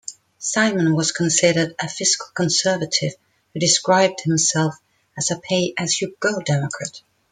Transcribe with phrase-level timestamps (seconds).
[0.39, 3.13] Simon was considered a fiscal conservative,
[3.53, 4.73] who described himself
[5.15, 7.01] as "a pay-as-you-go Democrat".